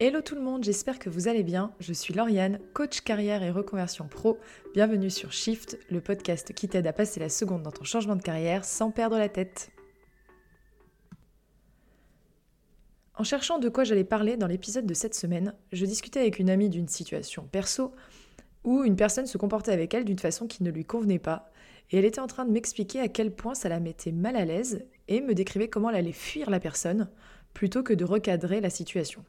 Hello 0.00 0.22
tout 0.22 0.34
le 0.34 0.40
monde, 0.40 0.64
j'espère 0.64 0.98
que 0.98 1.08
vous 1.08 1.28
allez 1.28 1.44
bien. 1.44 1.72
Je 1.78 1.92
suis 1.92 2.12
Lauriane, 2.12 2.58
coach 2.72 3.02
carrière 3.02 3.44
et 3.44 3.52
reconversion 3.52 4.08
pro. 4.08 4.40
Bienvenue 4.74 5.08
sur 5.08 5.32
Shift, 5.32 5.78
le 5.88 6.00
podcast 6.00 6.52
qui 6.52 6.66
t'aide 6.66 6.88
à 6.88 6.92
passer 6.92 7.20
la 7.20 7.28
seconde 7.28 7.62
dans 7.62 7.70
ton 7.70 7.84
changement 7.84 8.16
de 8.16 8.22
carrière 8.22 8.64
sans 8.64 8.90
perdre 8.90 9.16
la 9.16 9.28
tête. 9.28 9.70
En 13.14 13.22
cherchant 13.22 13.60
de 13.60 13.68
quoi 13.68 13.84
j'allais 13.84 14.02
parler 14.02 14.36
dans 14.36 14.48
l'épisode 14.48 14.84
de 14.84 14.94
cette 14.94 15.14
semaine, 15.14 15.54
je 15.70 15.86
discutais 15.86 16.18
avec 16.18 16.40
une 16.40 16.50
amie 16.50 16.70
d'une 16.70 16.88
situation 16.88 17.44
perso 17.44 17.92
où 18.64 18.82
une 18.82 18.96
personne 18.96 19.26
se 19.26 19.38
comportait 19.38 19.70
avec 19.70 19.94
elle 19.94 20.04
d'une 20.04 20.18
façon 20.18 20.48
qui 20.48 20.64
ne 20.64 20.72
lui 20.72 20.84
convenait 20.84 21.20
pas, 21.20 21.52
et 21.92 21.98
elle 21.98 22.04
était 22.04 22.20
en 22.20 22.26
train 22.26 22.46
de 22.46 22.50
m'expliquer 22.50 22.98
à 22.98 23.06
quel 23.06 23.30
point 23.30 23.54
ça 23.54 23.68
la 23.68 23.78
mettait 23.78 24.10
mal 24.10 24.34
à 24.34 24.44
l'aise 24.44 24.84
et 25.06 25.20
me 25.20 25.34
décrivait 25.34 25.68
comment 25.68 25.90
elle 25.90 25.96
allait 25.96 26.10
fuir 26.10 26.50
la 26.50 26.58
personne 26.58 27.08
plutôt 27.52 27.84
que 27.84 27.94
de 27.94 28.04
recadrer 28.04 28.60
la 28.60 28.70
situation. 28.70 29.24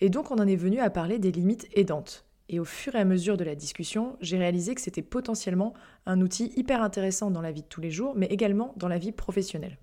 Et 0.00 0.10
donc 0.10 0.30
on 0.30 0.38
en 0.38 0.46
est 0.46 0.56
venu 0.56 0.80
à 0.80 0.90
parler 0.90 1.18
des 1.18 1.32
limites 1.32 1.66
aidantes. 1.72 2.24
Et 2.48 2.60
au 2.60 2.64
fur 2.64 2.94
et 2.94 3.00
à 3.00 3.04
mesure 3.04 3.36
de 3.36 3.44
la 3.44 3.54
discussion, 3.54 4.16
j'ai 4.20 4.38
réalisé 4.38 4.74
que 4.74 4.80
c'était 4.80 5.02
potentiellement 5.02 5.74
un 6.06 6.20
outil 6.20 6.52
hyper 6.56 6.82
intéressant 6.82 7.30
dans 7.30 7.42
la 7.42 7.52
vie 7.52 7.62
de 7.62 7.66
tous 7.66 7.80
les 7.80 7.90
jours, 7.90 8.14
mais 8.16 8.26
également 8.26 8.72
dans 8.76 8.88
la 8.88 8.98
vie 8.98 9.12
professionnelle. 9.12 9.78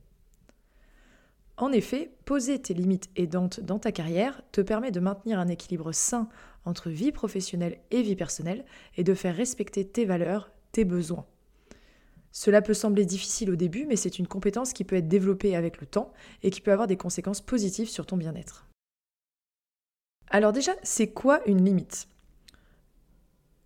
En 1.57 1.71
effet, 1.71 2.11
poser 2.25 2.59
tes 2.59 2.73
limites 2.73 3.09
aidantes 3.15 3.61
dans 3.61 3.79
ta 3.79 3.91
carrière 3.91 4.41
te 4.51 4.61
permet 4.61 4.91
de 4.91 4.99
maintenir 4.99 5.39
un 5.39 5.47
équilibre 5.47 5.91
sain 5.93 6.27
entre 6.65 6.89
vie 6.89 7.11
professionnelle 7.11 7.79
et 7.91 8.01
vie 8.01 8.15
personnelle 8.15 8.65
et 8.97 9.03
de 9.03 9.13
faire 9.13 9.35
respecter 9.35 9.87
tes 9.87 10.05
valeurs, 10.05 10.51
tes 10.71 10.83
besoins. 10.83 11.25
Cela 12.31 12.61
peut 12.61 12.73
sembler 12.73 13.05
difficile 13.05 13.51
au 13.51 13.55
début, 13.55 13.85
mais 13.85 13.95
c'est 13.95 14.19
une 14.19 14.27
compétence 14.27 14.73
qui 14.73 14.83
peut 14.83 14.97
être 14.97 15.07
développée 15.07 15.55
avec 15.55 15.79
le 15.79 15.87
temps 15.87 16.11
et 16.43 16.49
qui 16.49 16.59
peut 16.59 16.73
avoir 16.73 16.87
des 16.87 16.97
conséquences 16.97 17.39
positives 17.39 17.87
sur 17.87 18.05
ton 18.05 18.17
bien-être. 18.17 18.67
Alors 20.35 20.51
déjà, 20.51 20.73
c'est 20.83 21.07
quoi 21.07 21.39
une 21.47 21.63
limite? 21.63 22.09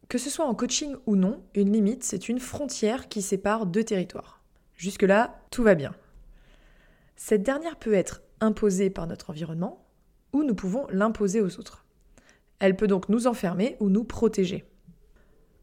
Que 0.08 0.20
ce 0.20 0.30
soit 0.30 0.46
en 0.46 0.54
coaching 0.54 0.96
ou 1.08 1.16
non, 1.16 1.42
une 1.56 1.74
limite, 1.74 2.04
c'est 2.04 2.30
une 2.30 2.40
frontière 2.40 3.10
qui 3.10 3.24
sépare 3.24 3.66
deux 3.66 3.84
territoires. 3.84 4.44
Jusque-là, 4.76 5.42
tout 5.50 5.64
va 5.64 5.74
bien. 5.74 5.96
Cette 7.16 7.42
dernière 7.42 7.78
peut 7.78 7.96
être 7.96 8.22
imposée 8.40 8.92
par 8.92 9.08
notre 9.08 9.32
environnement 9.32 9.84
ou 10.32 10.44
nous 10.44 10.54
pouvons 10.54 10.86
l'imposer 10.92 11.42
aux 11.42 11.58
autres. 11.58 11.88
Elle 12.60 12.76
peut 12.76 12.86
donc 12.86 13.10
nous 13.10 13.26
enfermer 13.26 13.76
ou 13.80 13.90
nous 13.90 14.04
protéger. 14.04 14.64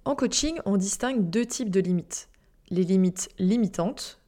En 0.06 0.16
coaching, 0.16 0.58
on 0.64 0.76
distingue 0.76 1.30
deux 1.30 1.46
types 1.46 1.70
de 1.70 1.78
limites. 1.78 2.28
Les 2.68 2.82
limites 2.82 3.28
limitantes, 3.38 4.20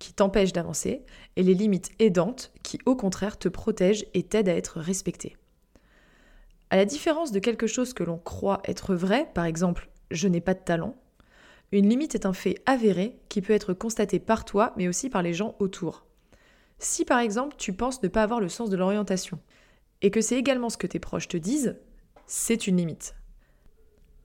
qui 0.00 0.12
t'empêchent 0.12 0.52
d'avancer, 0.52 1.04
et 1.36 1.44
les 1.44 1.54
limites 1.54 1.92
aidantes, 2.00 2.52
qui 2.64 2.80
au 2.86 2.96
contraire 2.96 3.38
te 3.38 3.48
protègent 3.48 4.06
et 4.14 4.24
t'aident 4.24 4.48
à 4.48 4.56
être 4.56 4.80
respecté. 4.80 5.36
À 6.74 6.76
la 6.76 6.86
différence 6.86 7.30
de 7.30 7.38
quelque 7.38 7.68
chose 7.68 7.92
que 7.94 8.02
l'on 8.02 8.18
croit 8.18 8.60
être 8.64 8.96
vrai, 8.96 9.30
par 9.32 9.44
exemple 9.44 9.88
je 10.10 10.26
n'ai 10.26 10.40
pas 10.40 10.54
de 10.54 10.58
talent, 10.58 10.96
une 11.70 11.88
limite 11.88 12.16
est 12.16 12.26
un 12.26 12.32
fait 12.32 12.60
avéré 12.66 13.16
qui 13.28 13.42
peut 13.42 13.52
être 13.52 13.74
constaté 13.74 14.18
par 14.18 14.44
toi 14.44 14.72
mais 14.76 14.88
aussi 14.88 15.08
par 15.08 15.22
les 15.22 15.34
gens 15.34 15.54
autour. 15.60 16.04
Si 16.80 17.04
par 17.04 17.20
exemple 17.20 17.54
tu 17.58 17.74
penses 17.74 18.02
ne 18.02 18.08
pas 18.08 18.24
avoir 18.24 18.40
le 18.40 18.48
sens 18.48 18.70
de 18.70 18.76
l'orientation 18.76 19.38
et 20.02 20.10
que 20.10 20.20
c'est 20.20 20.36
également 20.36 20.68
ce 20.68 20.76
que 20.76 20.88
tes 20.88 20.98
proches 20.98 21.28
te 21.28 21.36
disent, 21.36 21.76
c'est 22.26 22.66
une 22.66 22.78
limite. 22.78 23.14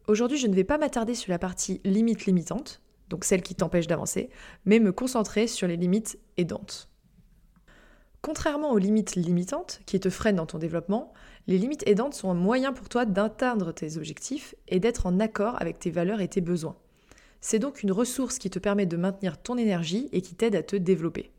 Aujourd'hui 0.07 0.39
je 0.39 0.47
ne 0.47 0.55
vais 0.55 0.63
pas 0.63 0.79
m'attarder 0.79 1.13
sur 1.13 1.29
la 1.29 1.37
partie 1.37 1.81
limite 1.83 2.25
limitante, 2.25 2.81
donc 3.09 3.25
celle 3.25 3.43
qui 3.43 3.53
t'empêche 3.53 3.85
d'avancer, 3.85 4.31
mais 4.65 4.79
me 4.79 4.91
concentrer 4.91 5.45
sur 5.45 5.67
les 5.67 5.77
limites 5.77 6.17
aidantes. 6.37 6.89
Contrairement 8.21 8.71
aux 8.71 8.77
limites 8.77 9.15
limitantes 9.15 9.79
qui 9.85 9.99
te 9.99 10.09
freinent 10.09 10.35
dans 10.35 10.45
ton 10.45 10.57
développement, 10.57 11.13
les 11.47 11.57
limites 11.57 11.87
aidantes 11.87 12.13
sont 12.13 12.29
un 12.29 12.35
moyen 12.35 12.73
pour 12.73 12.89
toi 12.89 13.05
d'atteindre 13.05 13.71
tes 13.71 13.97
objectifs 13.97 14.55
et 14.67 14.79
d'être 14.79 15.05
en 15.05 15.19
accord 15.19 15.55
avec 15.61 15.79
tes 15.79 15.89
valeurs 15.89 16.19
et 16.21 16.27
tes 16.27 16.41
besoins. 16.41 16.75
C'est 17.41 17.59
donc 17.59 17.81
une 17.81 17.93
ressource 17.93 18.37
qui 18.37 18.49
te 18.49 18.59
permet 18.59 18.85
de 18.85 18.97
maintenir 18.97 19.37
ton 19.37 19.57
énergie 19.57 20.09
et 20.11 20.21
qui 20.21 20.35
t'aide 20.35 20.55
à 20.55 20.63
te 20.63 20.75
développer. 20.75 21.31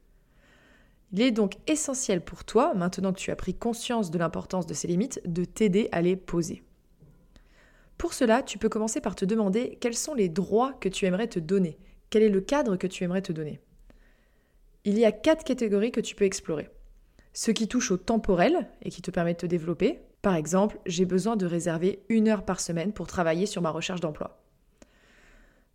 Il 1.12 1.20
est 1.20 1.32
donc 1.32 1.54
essentiel 1.66 2.24
pour 2.24 2.44
toi, 2.44 2.72
maintenant 2.74 3.12
que 3.12 3.18
tu 3.18 3.30
as 3.30 3.36
pris 3.36 3.52
conscience 3.52 4.10
de 4.10 4.18
l'importance 4.18 4.66
de 4.66 4.74
ces 4.74 4.88
limites, 4.88 5.20
de 5.26 5.44
t'aider 5.44 5.88
à 5.92 6.00
les 6.00 6.16
poser. 6.16 6.62
Pour 7.98 8.14
cela, 8.14 8.42
tu 8.42 8.56
peux 8.56 8.70
commencer 8.70 9.02
par 9.02 9.14
te 9.14 9.26
demander 9.26 9.76
quels 9.80 9.96
sont 9.96 10.14
les 10.14 10.30
droits 10.30 10.72
que 10.80 10.88
tu 10.88 11.04
aimerais 11.04 11.26
te 11.26 11.38
donner, 11.38 11.78
quel 12.08 12.22
est 12.22 12.30
le 12.30 12.40
cadre 12.40 12.76
que 12.76 12.86
tu 12.86 13.04
aimerais 13.04 13.22
te 13.22 13.32
donner? 13.32 13.60
Il 14.86 14.98
y 14.98 15.04
a 15.04 15.12
quatre 15.12 15.44
catégories 15.44 15.92
que 15.92 16.00
tu 16.00 16.14
peux 16.14 16.24
explorer. 16.24 16.70
Ce 17.34 17.50
qui 17.50 17.68
touche 17.68 17.90
au 17.90 17.98
temporel 17.98 18.66
et 18.82 18.90
qui 18.90 19.02
te 19.02 19.10
permet 19.10 19.34
de 19.34 19.38
te 19.38 19.46
développer. 19.46 20.00
Par 20.22 20.34
exemple, 20.34 20.78
j'ai 20.86 21.04
besoin 21.04 21.36
de 21.36 21.44
réserver 21.44 22.02
une 22.08 22.28
heure 22.28 22.44
par 22.44 22.60
semaine 22.60 22.92
pour 22.92 23.06
travailler 23.06 23.44
sur 23.44 23.60
ma 23.60 23.70
recherche 23.70 24.00
d'emploi. 24.00 24.42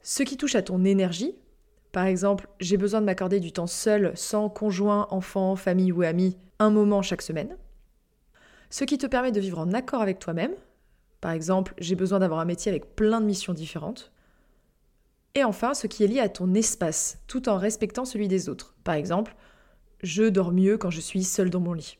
Ce 0.01 0.23
qui 0.23 0.37
touche 0.37 0.55
à 0.55 0.63
ton 0.63 0.83
énergie. 0.85 1.35
Par 1.91 2.05
exemple, 2.05 2.47
j'ai 2.59 2.77
besoin 2.77 2.99
de 2.99 3.05
m'accorder 3.05 3.39
du 3.39 3.51
temps 3.51 3.67
seul, 3.67 4.11
sans 4.15 4.49
conjoint, 4.49 5.07
enfant, 5.11 5.55
famille 5.55 5.91
ou 5.91 6.01
amis, 6.01 6.37
un 6.57 6.71
moment 6.71 7.03
chaque 7.03 7.21
semaine. 7.21 7.57
Ce 8.71 8.83
qui 8.83 8.97
te 8.97 9.05
permet 9.05 9.31
de 9.31 9.39
vivre 9.39 9.59
en 9.59 9.71
accord 9.71 10.01
avec 10.01 10.17
toi-même. 10.17 10.55
Par 11.21 11.31
exemple, 11.31 11.75
j'ai 11.77 11.95
besoin 11.95 12.19
d'avoir 12.19 12.39
un 12.39 12.45
métier 12.45 12.71
avec 12.71 12.95
plein 12.95 13.21
de 13.21 13.25
missions 13.25 13.53
différentes. 13.53 14.11
Et 15.35 15.43
enfin, 15.43 15.73
ce 15.73 15.87
qui 15.87 16.03
est 16.03 16.07
lié 16.07 16.21
à 16.21 16.29
ton 16.29 16.53
espace, 16.53 17.19
tout 17.27 17.49
en 17.49 17.57
respectant 17.57 18.05
celui 18.05 18.29
des 18.29 18.47
autres. 18.47 18.73
Par 18.85 18.95
exemple, 18.95 19.35
je 20.01 20.23
dors 20.23 20.53
mieux 20.53 20.77
quand 20.77 20.89
je 20.89 21.01
suis 21.01 21.25
seule 21.25 21.49
dans 21.49 21.59
mon 21.59 21.73
lit. 21.73 21.97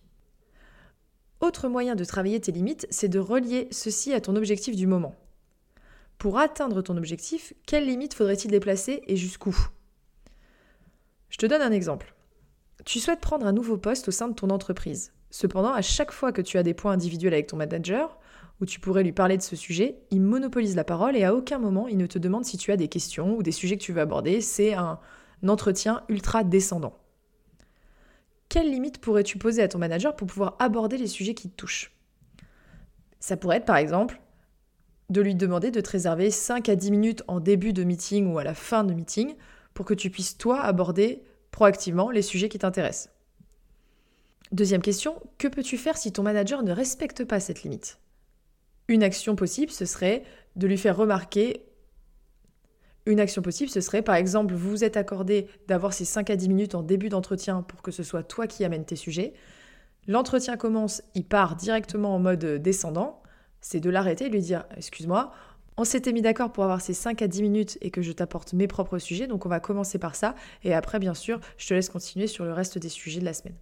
Autre 1.41 1.67
moyen 1.67 1.95
de 1.95 2.05
travailler 2.05 2.39
tes 2.39 2.53
limites, 2.53 2.87
c'est 2.89 3.09
de 3.09 3.19
relier 3.19 3.67
ceci 3.71 4.13
à 4.13 4.21
ton 4.21 4.37
objectif 4.37 4.77
du 4.77 4.87
moment. 4.87 5.15
Pour 6.17 6.39
atteindre 6.39 6.81
ton 6.81 6.95
objectif, 6.95 7.53
quelles 7.67 7.85
limites 7.85 8.13
faudrait-il 8.13 8.51
déplacer 8.51 9.03
et 9.07 9.17
jusqu'où? 9.17 9.55
Je 11.29 11.37
te 11.37 11.45
donne 11.45 11.61
un 11.61 11.73
exemple. 11.73 12.15
Tu 12.85 13.01
souhaites 13.01 13.19
prendre 13.19 13.45
un 13.45 13.51
nouveau 13.51 13.77
poste 13.77 14.07
au 14.07 14.11
sein 14.11 14.29
de 14.29 14.33
ton 14.33 14.49
entreprise. 14.49 15.11
Cependant, 15.35 15.73
à 15.73 15.81
chaque 15.81 16.13
fois 16.13 16.31
que 16.31 16.41
tu 16.41 16.57
as 16.57 16.63
des 16.63 16.73
points 16.73 16.93
individuels 16.93 17.33
avec 17.33 17.47
ton 17.47 17.57
manager, 17.57 18.17
où 18.61 18.65
tu 18.65 18.79
pourrais 18.79 19.03
lui 19.03 19.11
parler 19.11 19.35
de 19.35 19.41
ce 19.41 19.57
sujet, 19.57 19.97
il 20.09 20.21
monopolise 20.21 20.77
la 20.77 20.85
parole 20.85 21.17
et 21.17 21.25
à 21.25 21.35
aucun 21.35 21.59
moment 21.59 21.89
il 21.89 21.97
ne 21.97 22.05
te 22.05 22.17
demande 22.17 22.45
si 22.45 22.55
tu 22.55 22.71
as 22.71 22.77
des 22.77 22.87
questions 22.87 23.35
ou 23.35 23.43
des 23.43 23.51
sujets 23.51 23.75
que 23.75 23.83
tu 23.83 23.91
veux 23.91 23.99
aborder. 23.99 24.39
C'est 24.39 24.75
un 24.75 24.97
entretien 25.45 26.03
ultra 26.07 26.45
descendant. 26.45 26.97
Quelles 28.47 28.71
limites 28.71 28.99
pourrais-tu 28.99 29.37
poser 29.37 29.61
à 29.61 29.67
ton 29.67 29.77
manager 29.77 30.15
pour 30.15 30.25
pouvoir 30.25 30.55
aborder 30.59 30.95
les 30.95 31.07
sujets 31.07 31.33
qui 31.33 31.49
te 31.49 31.55
touchent? 31.57 31.91
Ça 33.19 33.35
pourrait 33.35 33.57
être 33.57 33.65
par 33.65 33.75
exemple 33.75 34.21
de 35.09 35.19
lui 35.19 35.35
demander 35.35 35.69
de 35.69 35.81
te 35.81 35.89
réserver 35.89 36.31
5 36.31 36.69
à 36.69 36.77
10 36.77 36.91
minutes 36.91 37.23
en 37.27 37.41
début 37.41 37.73
de 37.73 37.83
meeting 37.83 38.31
ou 38.31 38.39
à 38.39 38.45
la 38.45 38.53
fin 38.53 38.85
de 38.85 38.93
meeting 38.93 39.35
pour 39.73 39.83
que 39.83 39.93
tu 39.93 40.09
puisses 40.09 40.37
toi 40.37 40.61
aborder 40.61 41.23
proactivement 41.51 42.09
les 42.09 42.21
sujets 42.21 42.47
qui 42.47 42.57
t'intéressent. 42.57 43.09
Deuxième 44.55 44.81
question, 44.81 45.21
que 45.37 45.49
peux-tu 45.49 45.77
faire 45.77 45.97
si 45.97 46.13
ton 46.13 46.23
manager 46.23 46.63
ne 46.63 46.71
respecte 46.71 47.25
pas 47.25 47.41
cette 47.41 47.63
limite? 47.63 47.99
Une 48.87 49.03
action 49.03 49.35
possible, 49.35 49.69
ce 49.69 49.83
serait 49.83 50.23
de 50.55 50.65
lui 50.65 50.77
faire 50.77 50.95
remarquer. 50.95 51.65
Une 53.05 53.19
action 53.19 53.41
possible, 53.41 53.69
ce 53.69 53.81
serait 53.81 54.01
par 54.01 54.15
exemple, 54.15 54.53
vous 54.53 54.69
vous 54.69 54.83
êtes 54.85 54.95
accordé 54.95 55.47
d'avoir 55.67 55.91
ces 55.91 56.05
5 56.05 56.29
à 56.29 56.37
10 56.37 56.47
minutes 56.47 56.73
en 56.73 56.83
début 56.83 57.09
d'entretien 57.09 57.63
pour 57.63 57.81
que 57.81 57.91
ce 57.91 58.01
soit 58.01 58.23
toi 58.23 58.47
qui 58.47 58.63
amène 58.63 58.85
tes 58.85 58.95
sujets. 58.95 59.33
L'entretien 60.07 60.55
commence, 60.55 61.01
il 61.15 61.25
part 61.25 61.57
directement 61.57 62.15
en 62.15 62.19
mode 62.19 62.45
descendant. 62.45 63.21
C'est 63.59 63.81
de 63.81 63.89
l'arrêter 63.89 64.27
et 64.27 64.29
lui 64.29 64.39
dire 64.39 64.63
Excuse-moi, 64.77 65.33
on 65.75 65.83
s'était 65.83 66.13
mis 66.13 66.21
d'accord 66.21 66.53
pour 66.53 66.63
avoir 66.63 66.79
ces 66.79 66.93
5 66.93 67.21
à 67.21 67.27
10 67.27 67.41
minutes 67.41 67.77
et 67.81 67.91
que 67.91 68.01
je 68.01 68.13
t'apporte 68.13 68.53
mes 68.53 68.67
propres 68.67 68.99
sujets, 68.99 69.27
donc 69.27 69.45
on 69.45 69.49
va 69.49 69.59
commencer 69.59 69.99
par 69.99 70.15
ça. 70.15 70.33
Et 70.63 70.73
après, 70.73 70.97
bien 70.97 71.13
sûr, 71.13 71.41
je 71.57 71.67
te 71.67 71.73
laisse 71.73 71.89
continuer 71.89 72.27
sur 72.27 72.45
le 72.45 72.53
reste 72.53 72.77
des 72.77 72.87
sujets 72.87 73.19
de 73.19 73.25
la 73.25 73.33
semaine. 73.33 73.57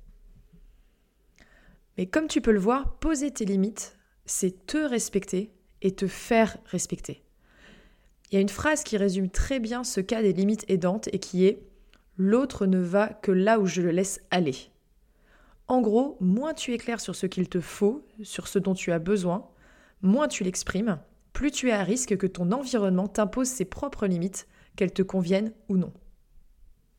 Mais 1.98 2.06
comme 2.08 2.28
tu 2.28 2.42
peux 2.42 2.52
le 2.52 2.60
voir, 2.60 2.98
poser 2.98 3.32
tes 3.32 3.46
limites, 3.46 3.98
c'est 4.26 4.66
te 4.66 4.78
respecter 4.78 5.52
et 5.82 5.94
te 5.94 6.08
faire 6.08 6.58
respecter. 6.66 7.24
Il 8.32 8.36
y 8.36 8.38
a 8.38 8.42
une 8.42 8.50
phrase 8.50 8.84
qui 8.84 8.98
résume 8.98 9.30
très 9.30 9.60
bien 9.60 9.84
ce 9.84 10.02
cas 10.02 10.22
des 10.22 10.34
limites 10.34 10.66
aidantes 10.68 11.08
et 11.14 11.20
qui 11.20 11.46
est 11.46 11.64
L'autre 12.18 12.68
ne 12.68 12.80
va 12.80 13.08
que 13.08 13.32
là 13.32 13.60
où 13.60 13.66
je 13.66 13.82
le 13.82 13.90
laisse 13.90 14.22
aller. 14.30 14.56
En 15.68 15.82
gros, 15.82 16.18
moins 16.20 16.54
tu 16.54 16.74
es 16.74 16.78
clair 16.78 17.00
sur 17.00 17.16
ce 17.16 17.26
qu'il 17.26 17.50
te 17.50 17.60
faut, 17.60 18.06
sur 18.22 18.48
ce 18.48 18.60
dont 18.60 18.76
tu 18.76 18.92
as 18.92 19.00
besoin, 19.00 19.50
moins 20.02 20.28
tu 20.28 20.44
l'exprimes, 20.44 21.00
plus 21.32 21.50
tu 21.50 21.70
es 21.70 21.72
à 21.72 21.84
risque 21.84 22.18
que 22.18 22.28
ton 22.28 22.52
environnement 22.52 23.08
t'impose 23.08 23.48
ses 23.48 23.66
propres 23.66 24.06
limites, 24.06 24.48
qu'elles 24.76 24.94
te 24.94 25.02
conviennent 25.02 25.54
ou 25.70 25.78
non. 25.78 25.94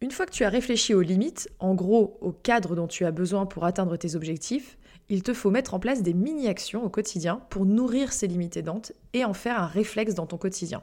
Une 0.01 0.11
fois 0.11 0.27
que 0.27 0.33
tu 0.33 0.45
as 0.45 0.51
réfléchi 0.51 0.93
aux 0.93 1.01
limites, 1.01 1.49
en 1.61 1.75
gros 1.75 2.19
au 2.21 2.33
cadre 2.33 2.77
dont 2.77 2.87
tu 2.87 3.05
as 3.05 3.11
besoin 3.11 3.47
pour 3.47 3.65
atteindre 3.65 3.97
tes 3.97 4.17
objectifs, 4.17 4.77
il 5.09 5.23
te 5.23 5.35
faut 5.35 5.51
mettre 5.51 5.75
en 5.75 5.81
place 5.81 6.03
des 6.03 6.15
mini-actions 6.15 6.85
au 6.85 6.89
quotidien 6.89 7.43
pour 7.51 7.67
nourrir 7.67 8.13
ces 8.13 8.27
limites 8.27 8.57
aidantes 8.57 8.93
et 9.13 9.25
en 9.25 9.35
faire 9.35 9.61
un 9.61 9.67
réflexe 9.67 10.15
dans 10.15 10.27
ton 10.27 10.39
quotidien. 10.39 10.83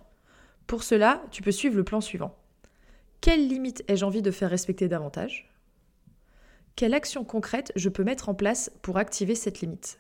Pour 0.67 0.83
cela, 0.83 1.23
tu 1.31 1.41
peux 1.41 1.51
suivre 1.51 1.75
le 1.75 1.83
plan 1.83 2.01
suivant. 2.01 2.35
Quelle 3.19 3.47
limite 3.47 3.83
ai-je 3.87 4.05
envie 4.05 4.21
de 4.21 4.31
faire 4.31 4.49
respecter 4.49 4.87
davantage? 4.87 5.51
Quelle 6.75 6.93
action 6.93 7.23
concrète 7.23 7.71
je 7.75 7.89
peux 7.89 8.03
mettre 8.03 8.29
en 8.29 8.33
place 8.33 8.71
pour 8.81 8.97
activer 8.97 9.35
cette 9.35 9.61
limite? 9.61 9.99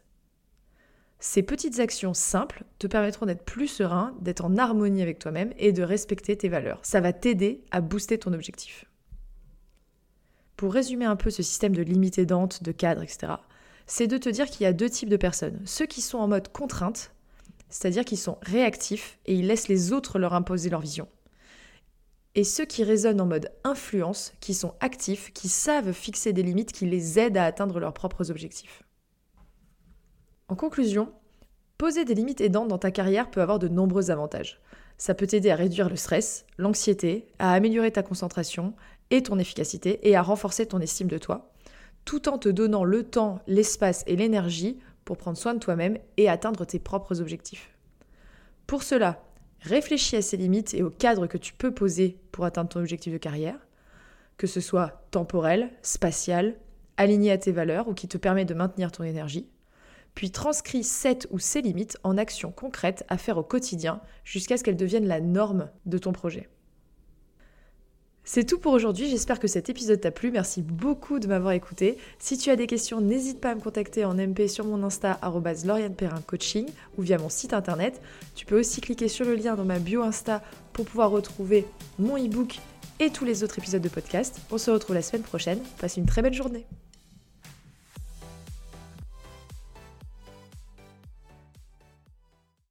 Ces 1.19 1.43
petites 1.43 1.79
actions 1.79 2.15
simples 2.15 2.63
te 2.79 2.87
permettront 2.87 3.27
d'être 3.27 3.45
plus 3.45 3.67
serein, 3.67 4.15
d'être 4.21 4.43
en 4.43 4.57
harmonie 4.57 5.03
avec 5.03 5.19
toi-même 5.19 5.53
et 5.57 5.71
de 5.71 5.83
respecter 5.83 6.35
tes 6.35 6.49
valeurs. 6.49 6.79
Ça 6.81 7.01
va 7.01 7.13
t'aider 7.13 7.63
à 7.69 7.81
booster 7.81 8.17
ton 8.17 8.33
objectif. 8.33 8.85
Pour 10.61 10.75
résumer 10.75 11.05
un 11.05 11.15
peu 11.15 11.31
ce 11.31 11.41
système 11.41 11.75
de 11.75 11.81
limite 11.81 12.19
aidante, 12.19 12.61
de 12.61 12.71
cadre, 12.71 13.01
etc., 13.01 13.33
c'est 13.87 14.05
de 14.05 14.19
te 14.19 14.29
dire 14.29 14.45
qu'il 14.47 14.63
y 14.63 14.67
a 14.67 14.73
deux 14.73 14.91
types 14.91 15.09
de 15.09 15.17
personnes. 15.17 15.59
Ceux 15.65 15.87
qui 15.87 16.01
sont 16.01 16.19
en 16.19 16.27
mode 16.27 16.49
contrainte, 16.51 17.15
c'est-à-dire 17.69 18.05
qu'ils 18.05 18.19
sont 18.19 18.37
réactifs 18.43 19.17
et 19.25 19.33
ils 19.33 19.47
laissent 19.47 19.69
les 19.69 19.91
autres 19.91 20.19
leur 20.19 20.35
imposer 20.35 20.69
leur 20.69 20.81
vision. 20.81 21.07
Et 22.35 22.43
ceux 22.43 22.65
qui 22.65 22.83
raisonnent 22.83 23.21
en 23.21 23.25
mode 23.25 23.49
influence, 23.63 24.33
qui 24.39 24.53
sont 24.53 24.75
actifs, 24.81 25.33
qui 25.33 25.49
savent 25.49 25.93
fixer 25.93 26.31
des 26.31 26.43
limites 26.43 26.73
qui 26.73 26.85
les 26.85 27.17
aident 27.17 27.37
à 27.37 27.45
atteindre 27.45 27.79
leurs 27.79 27.95
propres 27.95 28.29
objectifs. 28.29 28.83
En 30.47 30.55
conclusion, 30.55 31.11
poser 31.79 32.05
des 32.05 32.13
limites 32.13 32.39
aidantes 32.39 32.67
dans 32.67 32.77
ta 32.77 32.91
carrière 32.91 33.31
peut 33.31 33.41
avoir 33.41 33.57
de 33.57 33.67
nombreux 33.67 34.11
avantages. 34.11 34.61
Ça 35.01 35.15
peut 35.15 35.25
t'aider 35.25 35.49
à 35.49 35.55
réduire 35.55 35.89
le 35.89 35.95
stress, 35.95 36.45
l'anxiété, 36.59 37.25
à 37.39 37.53
améliorer 37.53 37.89
ta 37.89 38.03
concentration 38.03 38.75
et 39.09 39.23
ton 39.23 39.39
efficacité 39.39 40.07
et 40.07 40.15
à 40.15 40.21
renforcer 40.21 40.67
ton 40.67 40.79
estime 40.79 41.07
de 41.07 41.17
toi, 41.17 41.51
tout 42.05 42.29
en 42.29 42.37
te 42.37 42.49
donnant 42.49 42.83
le 42.83 43.01
temps, 43.01 43.39
l'espace 43.47 44.03
et 44.05 44.15
l'énergie 44.15 44.77
pour 45.03 45.17
prendre 45.17 45.39
soin 45.39 45.55
de 45.55 45.59
toi-même 45.59 45.97
et 46.17 46.29
atteindre 46.29 46.65
tes 46.65 46.77
propres 46.77 47.19
objectifs. 47.19 47.75
Pour 48.67 48.83
cela, 48.83 49.23
réfléchis 49.61 50.17
à 50.17 50.21
ces 50.21 50.37
limites 50.37 50.75
et 50.75 50.83
au 50.83 50.91
cadre 50.91 51.25
que 51.25 51.39
tu 51.39 51.55
peux 51.55 51.73
poser 51.73 52.19
pour 52.31 52.45
atteindre 52.45 52.69
ton 52.69 52.79
objectif 52.79 53.11
de 53.11 53.17
carrière, 53.17 53.57
que 54.37 54.45
ce 54.45 54.61
soit 54.61 55.03
temporel, 55.09 55.71
spatial, 55.81 56.53
aligné 56.97 57.31
à 57.31 57.39
tes 57.39 57.51
valeurs 57.51 57.87
ou 57.87 57.95
qui 57.95 58.07
te 58.07 58.19
permet 58.19 58.45
de 58.45 58.53
maintenir 58.53 58.91
ton 58.91 59.03
énergie 59.03 59.49
puis 60.15 60.31
transcris 60.31 60.83
cette 60.83 61.27
ou 61.31 61.39
ces 61.39 61.61
limites 61.61 61.97
en 62.03 62.17
actions 62.17 62.51
concrètes 62.51 63.03
à 63.09 63.17
faire 63.17 63.37
au 63.37 63.43
quotidien 63.43 64.01
jusqu'à 64.23 64.57
ce 64.57 64.63
qu'elles 64.63 64.77
deviennent 64.77 65.07
la 65.07 65.21
norme 65.21 65.69
de 65.85 65.97
ton 65.97 66.11
projet. 66.11 66.49
C'est 68.23 68.45
tout 68.45 68.59
pour 68.59 68.73
aujourd'hui, 68.73 69.09
j'espère 69.09 69.39
que 69.39 69.47
cet 69.47 69.69
épisode 69.69 69.99
t'a 69.99 70.11
plu, 70.11 70.29
merci 70.29 70.61
beaucoup 70.61 71.17
de 71.17 71.27
m'avoir 71.27 71.53
écouté. 71.53 71.97
Si 72.19 72.37
tu 72.37 72.51
as 72.51 72.55
des 72.55 72.67
questions, 72.67 73.01
n'hésite 73.01 73.41
pas 73.41 73.49
à 73.49 73.55
me 73.55 73.61
contacter 73.61 74.05
en 74.05 74.13
MP 74.13 74.47
sur 74.47 74.63
mon 74.63 74.83
Insta 74.83 75.19
Coaching 76.27 76.67
ou 76.97 77.01
via 77.01 77.17
mon 77.17 77.29
site 77.29 77.53
internet. 77.53 77.99
Tu 78.35 78.45
peux 78.45 78.59
aussi 78.59 78.79
cliquer 78.79 79.07
sur 79.07 79.25
le 79.25 79.33
lien 79.33 79.55
dans 79.55 79.65
ma 79.65 79.79
bio 79.79 80.03
Insta 80.03 80.43
pour 80.71 80.85
pouvoir 80.85 81.09
retrouver 81.09 81.65
mon 81.97 82.15
e-book 82.15 82.59
et 82.99 83.09
tous 83.09 83.25
les 83.25 83.43
autres 83.43 83.57
épisodes 83.57 83.81
de 83.81 83.89
podcast. 83.89 84.39
On 84.51 84.59
se 84.59 84.69
retrouve 84.69 84.95
la 84.95 85.01
semaine 85.01 85.23
prochaine, 85.23 85.59
passe 85.79 85.97
une 85.97 86.05
très 86.05 86.21
belle 86.21 86.35
journée. 86.35 86.67